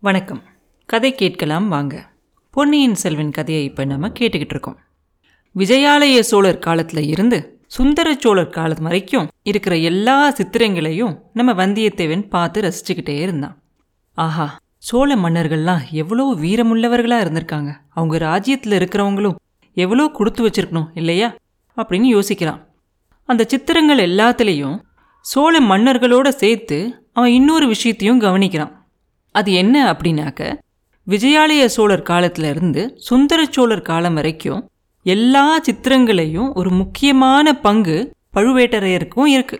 [0.00, 0.42] வணக்கம்.
[0.86, 2.08] கதை கேட்கலாம் வாங்க.
[2.50, 4.78] பொன்னியின் செல்வன் கதையை இப்போ நம்ம கேட்டுக்கிட்டு இருக்கோம்.
[5.56, 13.18] விஜயாலய சோழர் காலத்தில் இருந்து சுந்தர சோழர் காலம் வரைக்கும் இருக்கிற எல்லா சித்திரங்களையும் நம்ம வந்தியத்தேவன் பார்த்து ரசிச்சுக்கிட்டே
[13.18, 13.62] இருந்தான்.
[14.14, 17.74] ஆஹா சோழ மன்னர்கள்லாம் எவ்வளோ வீரமுள்ளவர்களாக இருந்திருக்காங்க.
[17.88, 19.34] அவங்க ராஜ்யத்தில் இருக்கிறவங்களும்
[19.74, 21.34] எவ்வளோ கொடுத்து வச்சிருக்கணும் இல்லையா?
[21.76, 22.64] அப்படின்னு யோசிக்கிறான்.
[23.24, 24.80] அந்த சித்திரங்கள் எல்லாத்துலேயும்
[25.20, 28.77] சோழ மன்னர்களோட சேர்த்து அவன் இன்னொரு விஷயத்தையும் கவனிக்கிறான்.
[29.38, 30.42] அது என்ன அப்படின்னாக்க
[31.06, 34.62] விஜயாலய சோழர் காலத்திலிருந்து சுந்தர சோழர் காலம் வரைக்கும்
[35.06, 37.96] எல்லா சித்திரங்களையும் ஒரு முக்கியமான பங்கு
[38.36, 39.58] பழுவேட்டரையருக்கும் இருக்கு.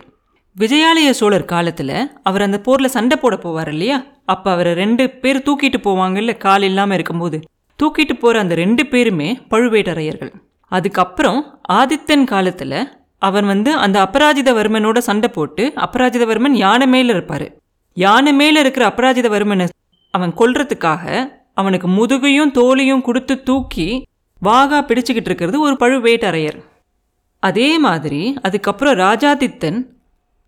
[0.55, 3.97] விஜயாலய சோழர் காலத்தில் அவர் அந்த போரில் சண்டை போட போவார் இல்லையா?
[4.25, 7.37] அப்போ அவரை ரெண்டு பேர் தூக்கிட்டு போவாங்கல்ல கால் இல்லாமல் இருக்கும்போது.
[7.79, 10.31] தூக்கிட்டு போகிற அந்த ரெண்டு பேருமே பழுவேட்டரையர்கள்.
[10.71, 11.39] அதுக்கப்புறம்
[11.73, 12.79] ஆதித்தன் காலத்தில்
[13.21, 17.47] அவன் வந்து அந்த அபராஜிதவர்மனோட சண்டை போட்டு அபராஜிதவர்மன் யானை மேல இருப்பார்.
[17.93, 19.69] யானை மேலே இருக்கிற அபராஜிதவர்மனை
[20.11, 24.07] அவன் கொல்றதுக்காக அவனுக்கு முதுகையும் தோலையும் கொடுத்து தூக்கி
[24.41, 26.59] வாகா பிடிச்சுக்கிட்டு இருக்கிறது ஒரு பழுவேட்டரையர்
[27.39, 29.85] அதே மாதிரி அதுக்கப்புறம் ராஜாதித்தன்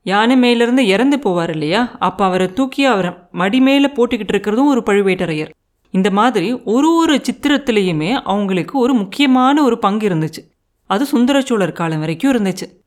[0.03, 1.95] யானை மேலேருந்து இறந்து போவார் இல்லையா?
[1.99, 5.49] அப்போ அவரை தூக்கி அவரை மடி மேலே போட்டுக்கிட்டு இருக்கிறதும் ஒரு பழுவேட்டரையர்
[5.91, 10.41] இந்த மாதிரி ஒரு ஒரு சித்திரத்துலேயுமே அவங்களுக்கு ஒரு முக்கியமான ஒரு பங்கு இருந்துச்சு.
[10.85, 12.80] அது சுந்தரச்சோழர் காலம் வரைக்கும் இருந்துச்சு.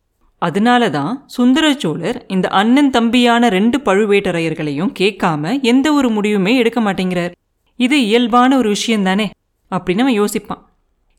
[0.46, 7.34] அதனால தான் சுந்தரச்சோழர் இந்த அண்ணன் தம்பியான ரெண்டு பழுவேட்டரையர்களையும் கேட்காம எந்த ஒரு முடிவுமே எடுக்க மாட்டேங்கிறார்.
[7.80, 9.26] இது இயல்பான ஒரு விஷயம் தானே
[9.70, 10.62] அப்படின்னு அவன் யோசிப்பான்.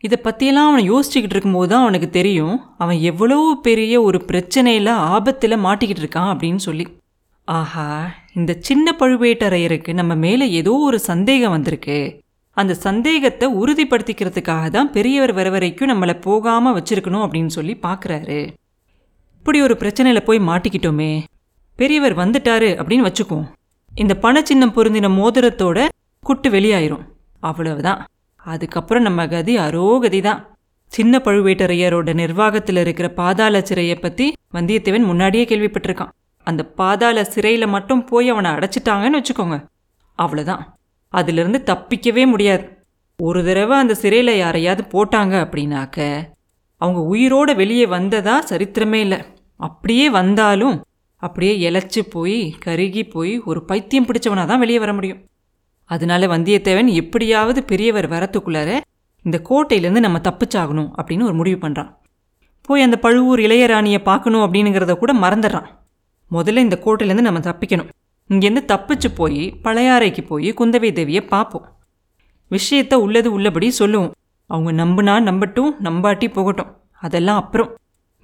[0.04, 3.38] இதை பற்றியெல்லாம் அவனை யோசிச்சுக்கிட்டு இருக்கும்போது தான் அவனுக்கு தெரியும் அவன் எவ்வளோ
[3.68, 6.86] பெரிய ஒரு பிரச்சனையில் ஆபத்தில் மாட்டிக்கிட்டு இருக்கான் அப்படின்னு சொல்லி.
[7.48, 7.88] ஆஹா
[8.34, 11.98] இந்த சின்ன பழுவேட்டரையருக்கு நம்ம மேலே ஏதோ ஒரு சந்தேகம் வந்திருக்கு.
[12.58, 18.40] அந்த சந்தேகத்தை உறுதிப்படுத்திக்கிறதுக்காக தான் பெரியவர் வர வரைக்கும் நம்மளை போகாமல் வச்சுருக்கணும் அப்படின்னு சொல்லி பார்க்குறாரு
[19.46, 21.24] இப்படி ஒரு பிரச்சனையில் போய் மாட்டிக்கிட்டோமே.
[21.76, 23.50] பெரியவர் வந்துட்டாரு அப்படின்னு வச்சுக்குவோம்.
[23.96, 25.88] இந்த பணச்சின்னம் பொருந்தின மோதிரத்தோட
[26.20, 27.04] குட்டு வெளியாயிரும்.
[27.40, 28.06] அவ்வளவுதான்.
[28.38, 30.58] அதுக்கப்புறம் நம்ம கதி அரோகதி தான்.
[30.88, 36.12] சின்ன பழுவேட்டரையரோட நிர்வாகத்தில் இருக்கிற பாதாள சிறையை பற்றி வந்தியத்தேவன் முன்னாடியே கேள்விப்பட்டிருக்கான்.
[36.44, 39.68] அந்த பாதாள சிறையில் மட்டும் போய் அவனை அடைச்சிட்டாங்கன்னு வச்சுக்கோங்க.
[40.18, 40.60] அவ்வளோதான்
[41.10, 42.78] அதிலிருந்து தப்பிக்கவே முடியாது.
[43.18, 46.24] ஒரு தடவை அந்த சிறையில் யாரையாவது போட்டாங்க அப்படின்னாக்க
[46.78, 49.34] அவங்க உயிரோடு வெளியே வந்ததா சரித்திரமே இல்லை.
[49.56, 50.84] அப்படியே வந்தாலும்
[51.16, 55.22] அப்படியே இழைச்சி போய் கருகி போய் ஒரு பைத்தியம் பிடிச்சவனாக தான் வெளியே வர முடியும்.
[55.84, 58.80] அதனால வந்தியத்தேவன் எப்படியாவது பெரியவர் வரத்துக்குள்ளார
[59.24, 61.94] இந்த கோட்டையிலேருந்து நம்ம தப்பிச்சாகணும் அப்படின்னு ஒரு முடிவு பண்ணுறான்
[62.62, 65.66] போய் அந்த பழுவூர் இளையராணியை பார்க்கணும் அப்படிங்கிறத கூட மறந்துடுறான்.
[66.32, 67.90] முதல்ல இந்த கோட்டையிலேருந்து நம்ம தப்பிக்கணும்.
[68.30, 71.66] இங்கேருந்து தப்பிச்சு போய் பழையாறைக்கு போய் குந்தவை தேவியை பார்ப்போம்.
[72.52, 74.12] விஷயத்த உள்ளது உள்ளபடி சொல்லுவோம்.
[74.46, 76.78] அவங்க நம்புனா நம்பட்டும் நம்பாட்டி போகட்டும்.
[77.00, 77.76] அதெல்லாம் அப்புறம்.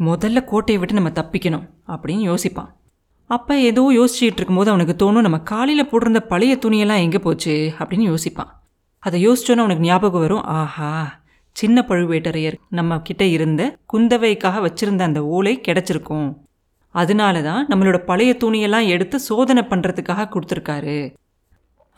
[0.09, 2.69] முதல்ல கோட்டையை விட்டு நம்ம தப்பிக்கணும் அப்படின்னு யோசிப்பான்.
[3.29, 8.50] அப்போ ஏதோ யோசிச்சுட்டு இருக்கும்போது அவனுக்கு தோணும் நம்ம காலையில் போட்டிருந்த பழைய துணியெல்லாம் எங்கே போச்சு அப்படின்னு யோசிப்பான்.
[9.03, 10.90] அதை யோசிச்சோன்னு அவனுக்கு ஞாபகம் வரும் ஆஹா
[11.56, 13.61] சின்ன பழுவேட்டரையர் நம்ம கிட்ட இருந்த
[13.94, 16.28] குந்தவைக்காக வச்சிருந்த அந்த ஓலை கிடச்சிருக்கும்.
[16.95, 21.00] அதனால தான் நம்மளோட பழைய துணியெல்லாம் எடுத்து சோதனை பண்ணுறதுக்காக கொடுத்துருக்காரு.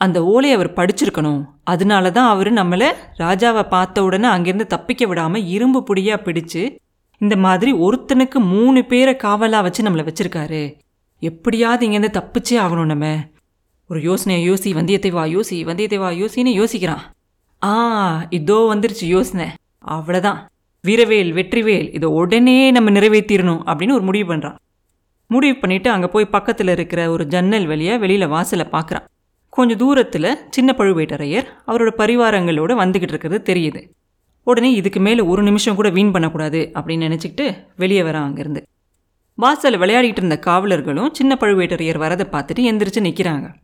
[0.00, 1.42] அந்த ஓலையை அவர் படிச்சிருக்கணும்.
[1.72, 2.88] அதனால தான் அவர் நம்மளை
[3.22, 6.62] ராஜாவை பார்த்த உடனே அங்கேருந்து தப்பிக்க விடாமல் இரும்பு புடியாக பிடிச்சு
[7.20, 10.62] இந்த மாதிரி ஒருத்தனுக்கு மூணு பேரை காவலாக வச்சு நம்மளை வச்சிருக்காரு.
[11.20, 13.06] எப்படியாவது இங்கேருந்து தப்பிச்சே ஆகணும் நம்ம.
[13.86, 17.02] ஒரு யோசனையை யோசி வந்தியத்தேவா யோசி வந்தியத்தேவா யோசின்னு யோசிக்கிறான்.
[17.62, 19.46] ஆ இதோ வந்துருச்சு யோசனை.
[19.86, 20.38] அவ்வளோதான்
[20.84, 24.56] வீரவேல் வெற்றிவேல் இதை உடனே நம்ம நிறைவேற்றிடணும் அப்படின்னு ஒரு முடிவு பண்ணுறான்
[25.26, 29.06] முடிவு பண்ணிவிட்டு அங்கே போய் பக்கத்தில் இருக்கிற ஒரு ஜன்னல் வழியாக வெளியில் வாசலை பார்க்குறான்
[29.48, 33.80] கொஞ்சம் தூரத்தில் சின்ன பழுவேட்டரையர் அவரோட பரிவாரங்களோட வந்துக்கிட்டு இருக்கிறது தெரியுது.
[34.44, 38.62] உடனே இதுக்கு மேலே ஒரு நிமிஷம் கூட வீண் பண்ணக்கூடாது அப்படின்னு நினச்சிக்கிட்டு வெளியே வரான் அங்கேருந்து.
[39.34, 43.54] வாசலில் விளையாடிட்டு இருந்த காவலர்களும் சின்ன பழுவேட்டரையர் வரதை பார்த்துட்டு எந்திரிச்சு நிற்கிறாங்க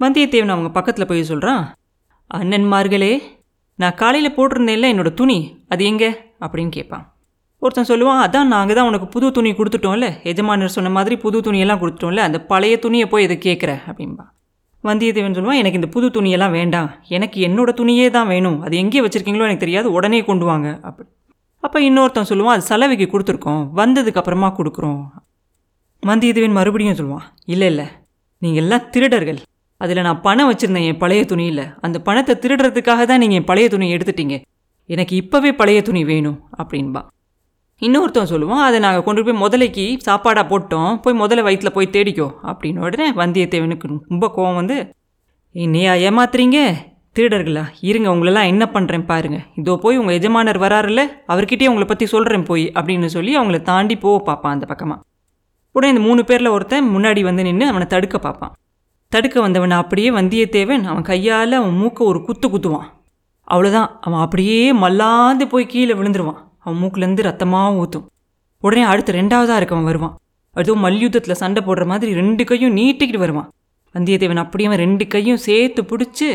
[0.00, 1.74] வந்தியத்தேவன் அவங்க பக்கத்தில் போய் சொல்கிறான்
[2.34, 3.22] அண்ணன்மார்களே
[3.76, 6.10] நான் காலையில் போட்டிருந்தேன்ல என்னோட துணி அது எங்கே?
[6.40, 7.14] அப்படின்னு கேட்பான்.
[7.58, 12.16] ஒருத்தன் சொல்லுவான் அதான் நாங்கள் தான் உனக்கு புது துணி கொடுத்துட்டோம்ல எஜமானர் சொன்ன மாதிரி புது துணியெல்லாம் கொடுத்துட்டோம்ல
[12.16, 14.24] அந்த பழைய துணியை போய் இதை கேட்குற அப்படின்பா
[14.84, 16.90] வந்தியத்தேவன் சொல்லுவான் எனக்கு இந்த புது துணியெல்லாம் வேண்டாம்.
[17.08, 18.60] எனக்கு என்னோட துணியே தான் வேணும்.
[18.60, 19.92] அது எங்கே வச்சுருக்கீங்களோ எனக்கு தெரியாது.
[19.92, 20.78] உடனே கொண்டு வாங்க.
[20.82, 21.08] அப்படி.
[21.58, 23.62] அப்போ இன்னொருத்தன் சொல்லுவான் அது சலவைக்கு கொடுத்துருக்கோம்.
[23.76, 25.02] வந்ததுக்கப்புறமா கொடுக்குறோம்.
[26.06, 27.84] வந்தியத்தேவன் மறுபடியும் சொல்லுவான் இல்லை இல்லை.
[28.38, 29.40] நீங்கள் எல்லாம் திருடர்கள்.
[29.76, 33.96] அதில் நான் பணம் வச்சுருந்தேன் என் பழைய துணியில் அந்த பணத்தை திருடுறதுக்காக தான் நீங்கள் என் பழைய துணியை
[33.96, 34.42] எடுத்துட்டீங்க.
[34.86, 36.38] எனக்கு இப்போவே பழைய துணி வேணும்.
[36.62, 37.00] அப்படின்பா.
[37.86, 40.90] இன்னொருத்தன் சொல்லுவான் அதை நாங்கள் கொண்டு போய் முதலைக்கு சாப்பாடாக போட்டோம்.
[41.02, 42.26] போய் முதல்ல வயிற்றில் போய் தேடிக்கோ.
[42.42, 44.76] அப்படின்னு உடனே வந்தியத்தேவனுக்கு ரொம்ப கோவம் வந்து
[45.54, 46.58] என்னையா ஏமாத்துறீங்க?
[47.16, 47.64] திருடர்களா?
[47.80, 49.38] இருங்க உங்களெல்லாம் என்ன பண்ணுறேன் பாருங்க.
[49.54, 54.24] இதோ போய் உங்கள் எஜமானர் வராருல்ல அவர்கிட்டயே உங்களை பற்றி சொல்கிறேன் போய் அப்படின்னு சொல்லி அவங்கள தாண்டி போக
[54.24, 55.00] பார்ப்பான் அந்த பக்கமாக
[55.72, 58.54] உடனே இந்த மூணு பேரில் ஒருத்தன் முன்னாடி வந்து நின்று அவனை தடுக்க பார்ப்பான்.
[59.08, 62.88] தடுக்க வந்தவனை அப்படியே வந்தியத்தேவன் அவன் கையால் அவன் மூக்க ஒரு குத்து குத்துவான்.
[63.48, 66.40] அவ்வளோதான் அவன் அப்படியே மல்லாந்து போய் கீழே விழுந்துருவான்.
[66.64, 68.06] அவன் மூக்குலேருந்து ரத்தமாக ஊற்றும்
[68.64, 70.14] உடனே அடுத்து ரெண்டாவதாக இருக்கவன் வருவான்.
[70.56, 73.48] அதுவும் மல்யுத்தத்தில் சண்டை போடுற மாதிரி ரெண்டு கையும் நீட்டிக்கிட்டு வருவான்.
[73.94, 76.28] வந்தியத்தேவன் அப்படியே அவன் ரெண்டு கையும் சேர்த்து பிடிச்சி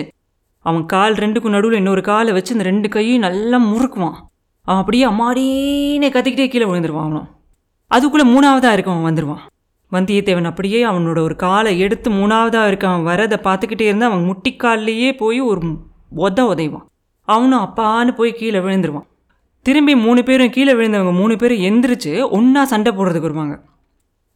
[0.65, 4.17] அவன் கால் ரெண்டுக்கும் நடுவில் இன்னொரு காலை வச்சு இந்த ரெண்டு கையும் நல்லா முறுக்குவான்.
[4.67, 7.27] அவன் அப்படியே அம்மாடினே கத்திக்கிட்டே கீழே விழுந்துருவான் அவனும்.
[7.91, 9.43] அதுக்குள்ளே மூணாவதாக இருக்கவன் வந்துடுவான்
[9.91, 15.61] வந்தியத்தேவன் அப்படியே அவனோட ஒரு காலை எடுத்து மூணாவதாக இருக்கவன் வரதை பார்த்துக்கிட்டே இருந்து அவன் முட்டிக்கால்லையே போய் ஒரு
[16.25, 16.87] உத உதைவான்.
[17.27, 19.07] அவனும் அப்பான்னு போய் கீழே விழுந்துருவான்.
[19.67, 23.55] திரும்பி மூணு பேரும் கீழே விழுந்தவங்க மூணு பேரும் எந்திரிச்சு ஒன்றா சண்டை போடுறதுக்கு வருவாங்க.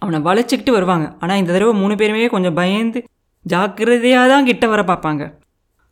[0.02, 1.06] அவனை வளைச்சிக்கிட்டு வருவாங்க.
[1.22, 3.00] ஆனால் இந்த தடவை மூணு பேருமே கொஞ்சம் பயந்து
[3.46, 5.24] ஜாக்கிரதையாக தான் கிட்ட வர பார்ப்பாங்க.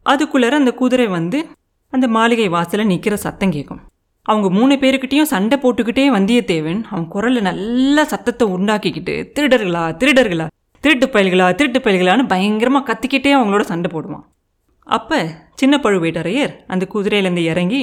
[0.05, 1.39] அதுக்குள்ளார அந்த குதிரை வந்து
[1.93, 3.81] அந்த மாளிகை வாசலில் நிற்கிற சத்தம் கேட்கும்
[4.25, 10.47] அவங்க மூணு பேருக்கிட்டேயும் சண்டை போட்டுக்கிட்டே வந்தியத்தேவன் அவன் குரலில் நல்ல சத்தத்தை உண்டாக்கிக்கிட்டு திருடர்களா திருடர்களா
[10.83, 14.25] திருட்டு பயல்களா திருட்டு பயல்களான்னு பயங்கரமாக கத்திக்கிட்டே அவங்களோட சண்டை போடுவான்.
[14.97, 15.17] அப்போ
[15.61, 17.81] சின்ன பழுவேட்டரையர் அந்த குதிரையிலேருந்து இறங்கி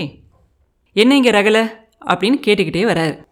[0.99, 1.71] என்ன இங்கே ரகலை?
[2.07, 3.25] அப்படின்னு கேட்டுக்கிட்டே வராரு.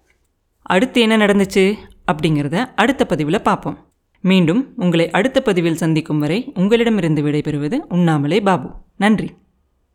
[0.63, 1.75] அடுத்து என்ன நடந்துச்சு
[2.13, 3.79] அப்படிங்கிறத அடுத்த பதிவில் பார்ப்போம்
[4.21, 8.71] மீண்டும் உங்களை அடுத்த பதிவில் சந்திக்கும் வரை உங்களிடமிருந்து விடைபெறுவது உண்ணாமலே பாபு.
[8.97, 9.35] நன்றி.